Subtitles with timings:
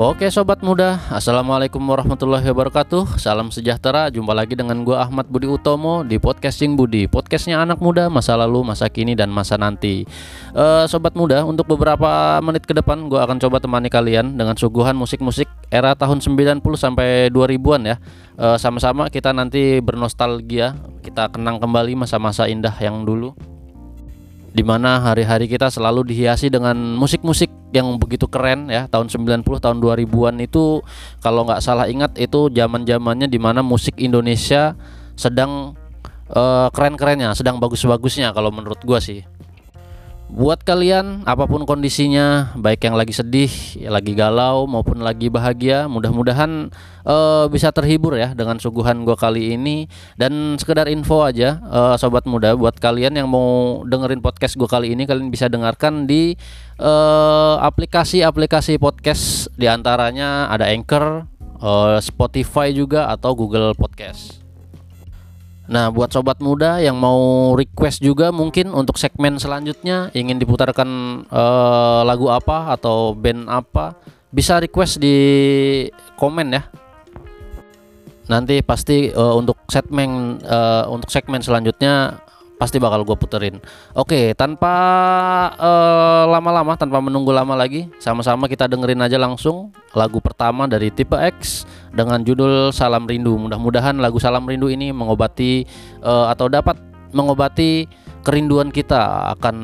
[0.00, 3.20] Oke sobat muda, Assalamualaikum warahmatullahi wabarakatuh.
[3.20, 8.08] Salam sejahtera, jumpa lagi dengan gue Ahmad Budi Utomo di Podcasting Budi Podcastnya anak muda,
[8.08, 10.08] masa lalu, masa kini, dan masa nanti.
[10.56, 14.96] Uh, Sobat muda, untuk beberapa menit ke depan gue akan coba temani kalian Dengan suguhan
[14.96, 17.96] musik-musik era tahun 90 sampai 2000an ya.
[18.40, 20.80] Uh, Sama-sama kita nanti bernostalgia.
[21.04, 23.36] Kita kenang kembali masa-masa indah yang dulu
[24.50, 28.90] Di mana hari-hari kita selalu dihiasi dengan musik-musik yang begitu keren ya.
[28.90, 30.82] Tahun 90 tahun 2000-an itu
[31.22, 34.74] kalau nggak salah ingat itu zaman-zamannya di mana musik Indonesia
[35.14, 35.78] sedang
[36.32, 39.26] uh, keren-kerennya sedang bagus-bagusnya kalau menurut gua sih
[40.30, 43.50] Buat kalian apa pun kondisinya, baik yang lagi sedih,
[43.90, 46.70] lagi galau maupun lagi bahagia, mudah-mudahan
[47.02, 49.90] uh, bisa terhibur ya dengan suguhan gua kali ini.
[50.14, 54.94] Dan sekedar info aja, uh, sobat muda, buat kalian yang mau dengerin podcast gua kali
[54.94, 56.38] ini, kalian bisa dengarkan di
[57.60, 61.28] aplikasi-aplikasi uh, podcast, di antaranya ada Anchor,
[61.60, 64.39] uh, Spotify juga atau Google Podcast.
[65.70, 72.02] Nah, buat sobat muda yang mau request juga mungkin untuk segmen selanjutnya ingin diputarkan uh,
[72.02, 73.94] lagu apa atau band apa,
[74.34, 75.14] bisa request di
[76.18, 76.66] komen ya.
[78.26, 82.18] Nanti pasti uh, untuk segmen uh, untuk segmen selanjutnya
[82.60, 83.56] pasti bakal gue puterin.
[83.96, 84.68] Oke, tanpa
[86.28, 91.16] lama-lama, uh, tanpa menunggu lama lagi, sama-sama kita dengerin aja langsung lagu pertama dari tipe
[91.16, 91.64] X
[91.96, 93.40] dengan judul Salam Rindu.
[93.40, 95.64] Mudah-mudahan lagu Salam Rindu ini mengobati
[96.04, 96.76] uh, atau dapat
[97.16, 97.88] mengobati
[98.20, 99.56] kerinduan kita akan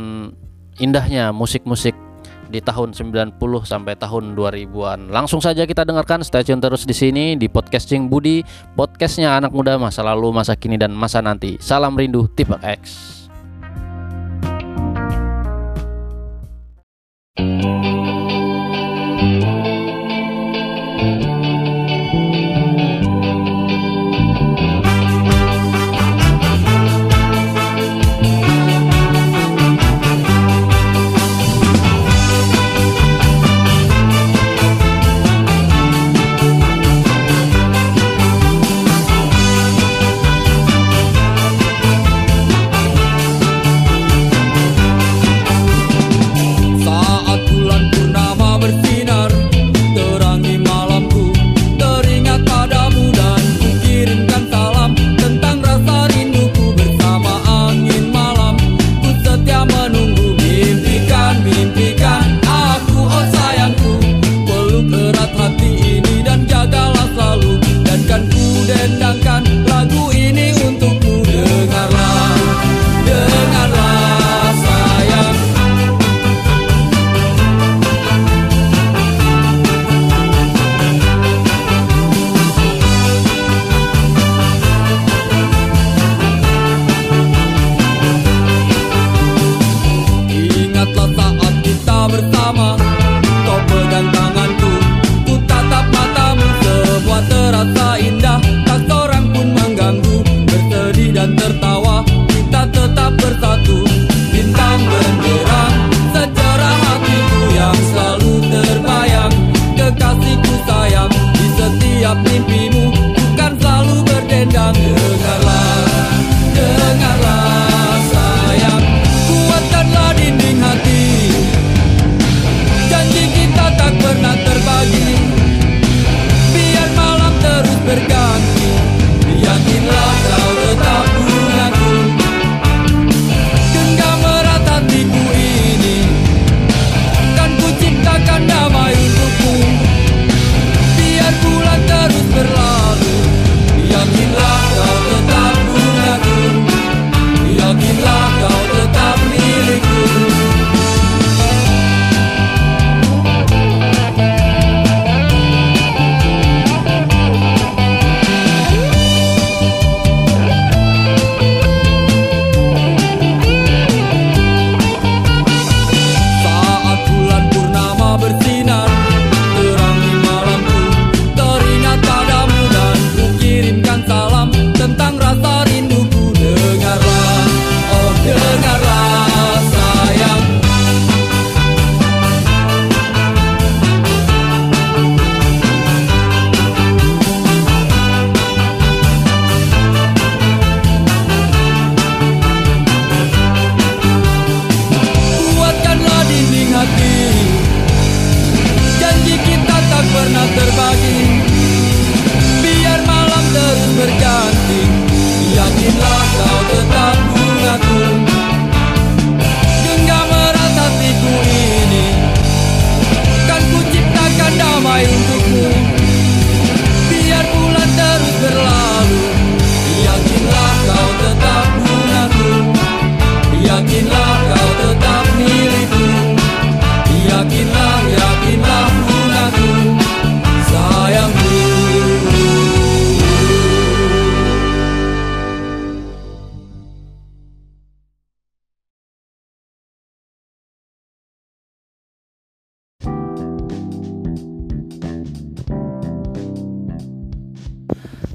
[0.80, 2.05] indahnya musik-musik
[2.48, 5.10] di tahun 90 sampai tahun 2000-an.
[5.10, 8.46] Langsung saja kita dengarkan stay tune terus di sini di podcasting Budi,
[8.78, 11.58] podcastnya anak muda masa lalu, masa kini dan masa nanti.
[11.58, 13.14] Salam rindu tipe X.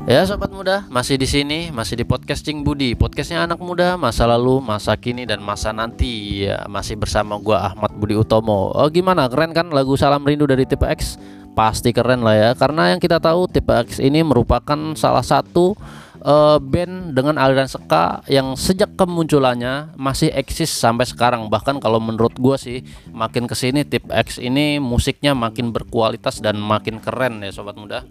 [0.09, 4.57] Ya sobat muda, masih di sini, masih di podcasting Budi, podcastnya anak muda, masa lalu,
[4.57, 6.49] masa kini dan masa nanti.
[6.49, 8.73] Ya, masih bersama gua Ahmad Budi Utomo.
[8.73, 11.21] Oh gimana, keren kan lagu Salam Rindu dari Tipe X?
[11.53, 15.77] Pasti keren lah ya, karena yang kita tahu Tipe X ini merupakan salah satu
[16.25, 21.45] uh, band dengan aliran ska yang sejak kemunculannya masih eksis sampai sekarang.
[21.45, 22.81] Bahkan kalau menurut gua sih,
[23.13, 28.01] makin ke sini Tipe X ini musiknya makin berkualitas dan makin keren ya sobat muda.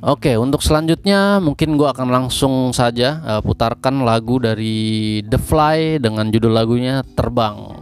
[0.00, 6.32] Oke, untuk selanjutnya mungkin gue akan langsung saja uh, putarkan lagu dari The Fly dengan
[6.32, 7.76] judul lagunya Terbang.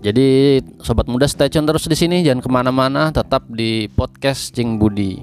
[0.00, 4.80] Jadi sobat muda stay tune terus di sini, jangan ke mana-mana, tetap di podcast Cing
[4.80, 5.20] Budi.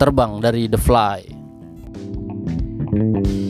[0.00, 1.20] Terbang dari The Fly.
[2.88, 3.47] masa biru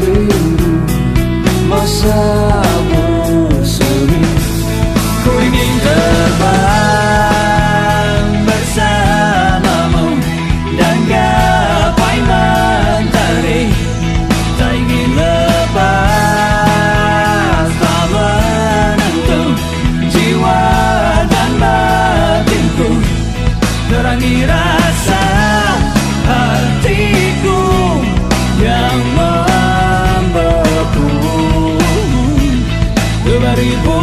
[0.00, 0.37] masa
[33.58, 33.97] Kembali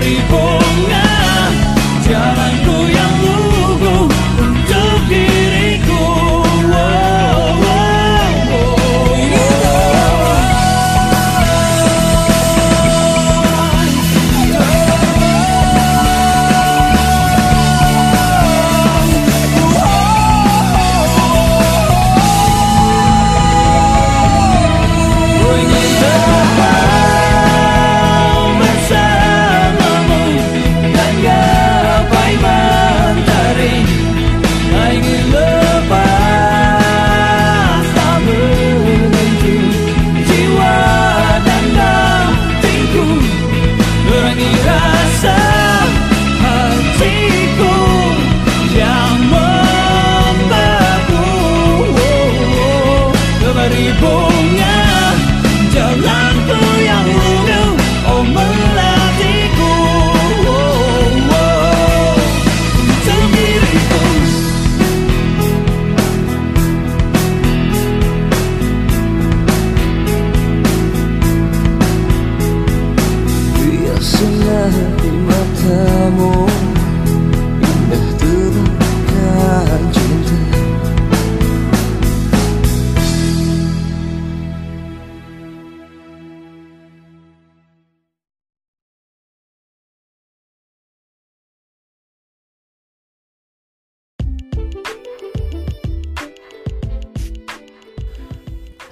[0.00, 0.45] ribu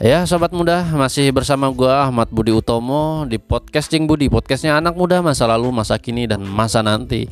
[0.04, 5.24] Ya sobat muda masih bersama gua Ahmad Budi Utomo di podcasting Budi Podcastnya anak muda
[5.24, 7.24] masa lalu masa kini dan masa nanti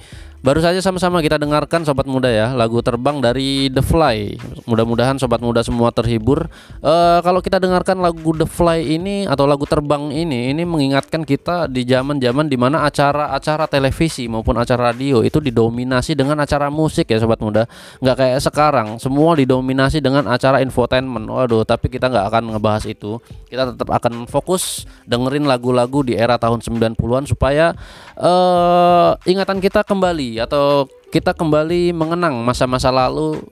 [0.42, 4.42] Baru saja sama-sama kita dengarkan sobat muda ya lagu terbang dari The Fly.
[4.66, 6.50] Mudah-mudahan sobat muda semua terhibur.
[6.82, 11.70] Uh, kalau kita dengarkan lagu The Fly ini atau lagu terbang ini, ini mengingatkan kita
[11.70, 17.22] di zaman-zaman di mana acara-acara televisi maupun acara radio itu didominasi dengan acara musik ya
[17.22, 17.70] sobat muda.
[18.02, 21.22] Nggak kayak sekarang, semua didominasi dengan acara infotainment.
[21.22, 23.22] Waduh, tapi kita nggak akan ngebahas itu.
[23.46, 27.78] Kita tetap akan fokus dengerin lagu-lagu di era tahun 90-an supaya
[28.18, 33.42] uh, ingatan kita kembali atau kita kembali mengenang masa-masa lalu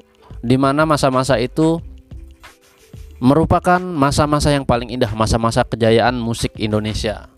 [0.41, 1.81] di mana masa-masa itu
[3.21, 7.29] merupakan masa-masa yang paling indah, masa-masa kejayaan musik Indonesia.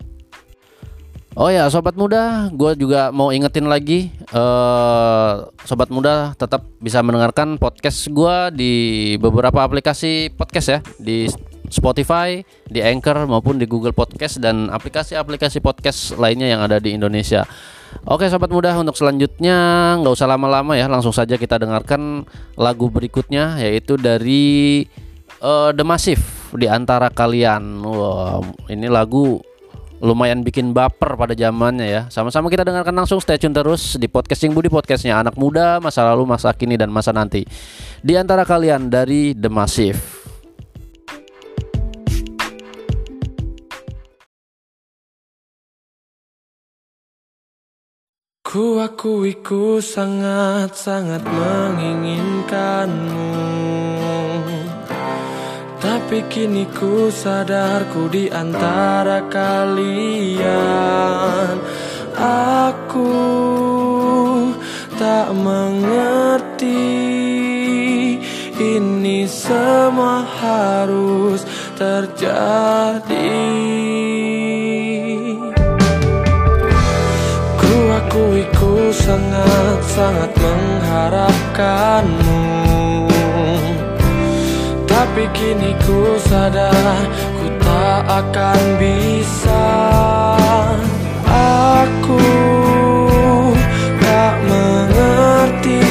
[1.33, 7.57] Oh ya, sobat muda, gue juga mau ingetin lagi, uh, sobat muda tetap bisa mendengarkan
[7.57, 8.73] podcast gue di
[9.17, 11.25] beberapa aplikasi podcast ya, di
[11.73, 17.49] Spotify, di Anchor maupun di Google Podcast dan aplikasi-aplikasi podcast lainnya yang ada di Indonesia.
[18.03, 19.55] Oke sobat muda untuk selanjutnya
[20.01, 22.27] nggak usah lama-lama ya langsung saja kita dengarkan
[22.59, 24.83] lagu berikutnya yaitu dari
[25.39, 26.23] uh, The Massive
[26.55, 27.81] di antara kalian.
[27.83, 29.41] Wow, ini lagu
[30.03, 32.01] lumayan bikin baper pada zamannya ya.
[32.11, 36.27] Sama-sama kita dengarkan langsung stay tune terus di podcasting Budi podcastnya anak muda masa lalu
[36.27, 37.47] masa kini dan masa nanti.
[38.03, 40.12] Di antara kalian dari The Massive.
[48.53, 53.33] Ku akui ku sangat-sangat menginginkanmu.
[55.81, 60.45] Tapi kini ku sadar ku di antara kalian.
[62.13, 63.09] Aku
[65.01, 66.93] tak mengerti
[68.53, 71.41] Ini semua harus
[71.73, 73.33] terjadi
[79.03, 82.47] sangat-sangat mengharapkanmu.
[84.87, 87.03] Tapi kini ku sadar
[87.35, 89.67] ku tak akan bisa.
[91.27, 92.31] Aku
[93.99, 95.83] tak mengerti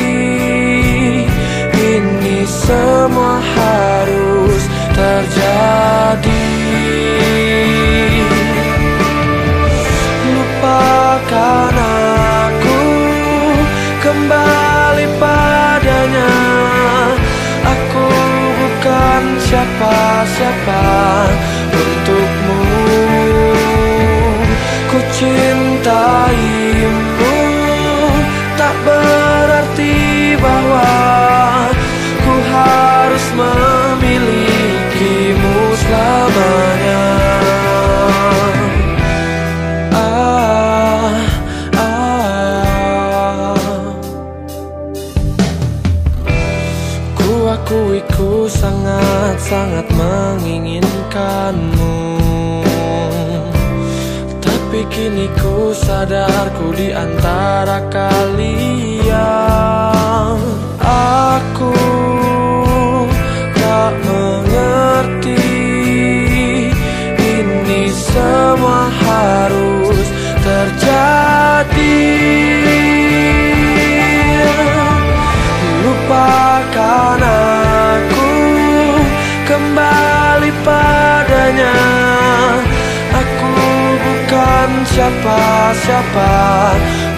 [1.76, 4.62] Ini semua harus
[4.97, 6.49] terjadi.
[10.33, 12.01] Lupakan
[14.22, 16.30] kembali padanya.
[17.66, 18.06] Aku
[18.54, 20.86] bukan siapa-siapa
[21.74, 22.62] untukmu.
[24.94, 26.94] Ku cintaimu.
[28.54, 29.94] Tak berarti
[30.38, 30.86] bahwa
[32.22, 36.31] Ku harus memilikimu selamanya
[55.82, 59.71] ku sadar ku di antara kalian
[85.02, 86.30] siapa-siapa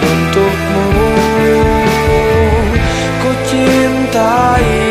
[0.01, 0.89] untukmu?
[3.21, 4.89] Ku cintaimu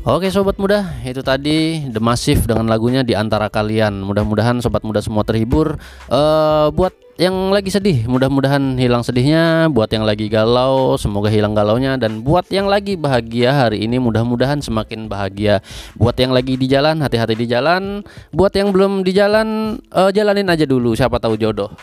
[0.00, 4.00] Oke sobat muda, itu tadi The Massive dengan lagunya di antara kalian.
[4.00, 5.76] Mudah-mudahan sobat muda semua terhibur.
[6.08, 9.68] Eh buat yang lagi sedih, mudah-mudahan hilang sedihnya.
[9.68, 12.00] Buat yang lagi galau, semoga hilang galaunya.
[12.00, 15.60] Dan buat yang lagi bahagia hari ini, mudah-mudahan semakin bahagia.
[16.00, 18.00] Buat yang lagi di jalan, hati-hati di jalan.
[18.32, 20.96] Buat yang belum di jalan, eh, jalanin aja dulu.
[20.96, 21.76] Siapa tahu jodoh.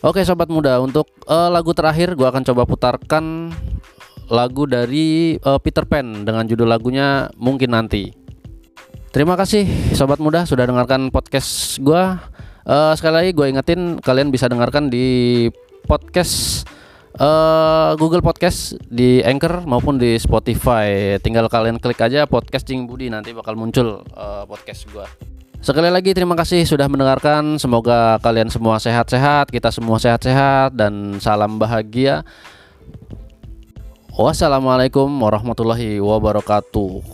[0.00, 3.52] Oke sobat muda, untuk eh, lagu terakhir gua akan coba putarkan
[4.30, 8.10] lagu dari eh, Peter Pan dengan judul lagunya Mungkin Nanti.
[9.14, 9.64] Terima kasih
[9.96, 12.20] sobat muda sudah dengarkan podcast gua.
[12.66, 15.46] Eh, sekali lagi gue ingetin kalian bisa dengarkan di
[15.86, 16.66] podcast
[17.14, 21.16] eh, Google Podcast di Anchor maupun di Spotify.
[21.22, 25.06] Tinggal kalian klik aja podcast Cing Budi nanti bakal muncul eh, podcast gua.
[25.64, 27.56] Sekali lagi terima kasih sudah mendengarkan.
[27.56, 32.26] Semoga kalian semua sehat-sehat, kita semua sehat-sehat dan salam bahagia.
[34.16, 37.04] Wassalamualaikum warahmatullahi wabarakatuh.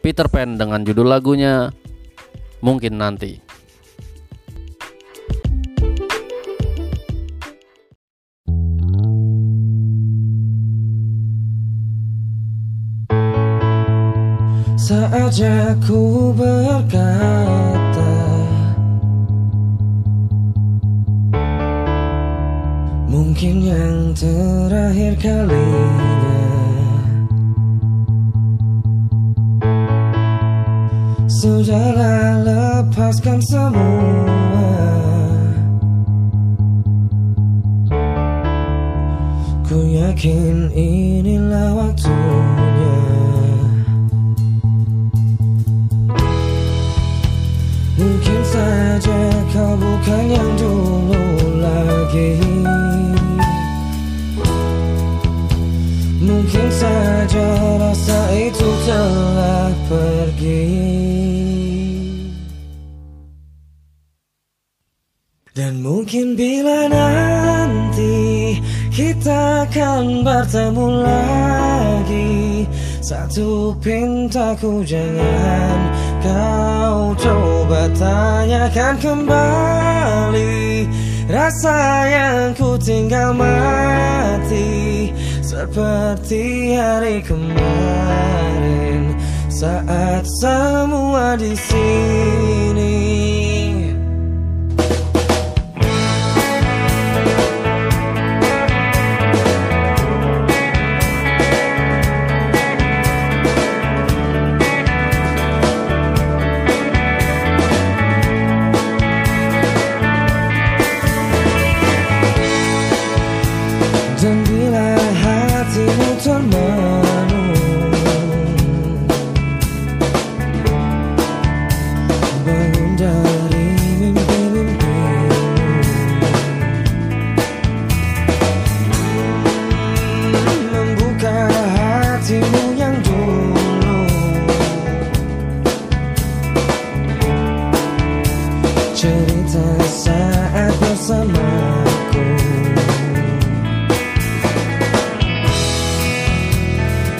[0.00, 1.76] Peter Pan dengan judul lagunya
[2.64, 3.36] Mungkin Nanti.
[14.80, 17.49] Saatnya ku berkata
[24.16, 26.40] terakhir kalinya.
[31.40, 34.72] Sudahlah lepaskan semua.
[39.64, 42.98] Ku yakin inilah waktunya.
[48.00, 49.20] Mungkin saja
[49.52, 51.24] kau bukan yang dulu
[51.60, 52.39] lagi
[59.90, 61.10] pergi.
[65.50, 68.54] Dan mungkin bila nanti
[68.94, 72.64] kita akan bertemu lagi
[73.02, 75.78] Satu pintaku jangan
[76.22, 80.86] kau coba tanyakan kembali.
[81.26, 85.10] Rasa yang ku tinggal mati
[85.42, 89.14] Seperti hari kemarin
[89.60, 93.19] Saat semua di sini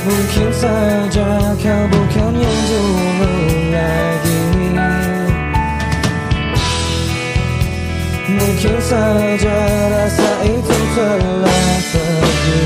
[0.01, 3.09] Mungkin saja kau bukan yang dulu
[3.69, 4.41] lagi
[8.33, 9.57] Mungkin saja
[9.93, 12.65] rasa itu telah pergi.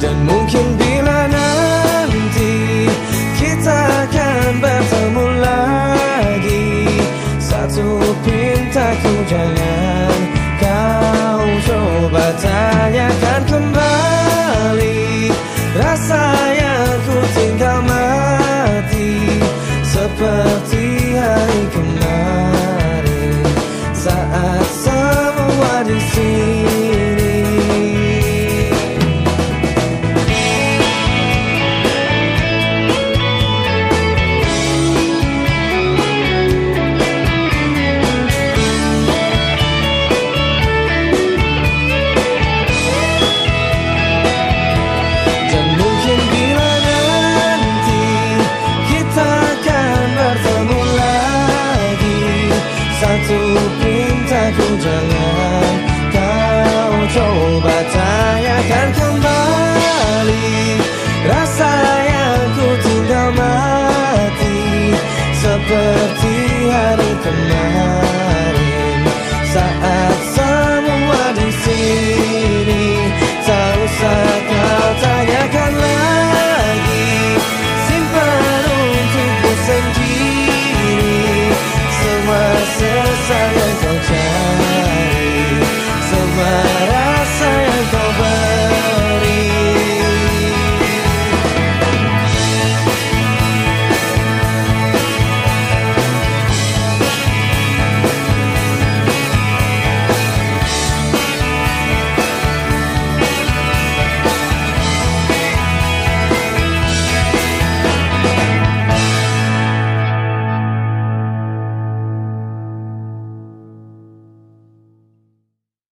[0.00, 2.88] Dan mungkin bila nanti
[3.36, 6.64] Kita akan bertemu lagi
[7.36, 9.97] Satu pintaku jangan